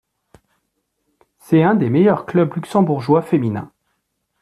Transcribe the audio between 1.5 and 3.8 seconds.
un des meilleurs clubs luxembourgeois féminins.